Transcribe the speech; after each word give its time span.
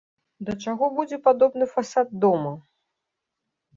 Да 0.45 0.53
чаго 0.69 0.85
будзе 0.95 1.19
падобны 1.29 1.65
фасад 1.75 2.07
дома? 2.27 2.57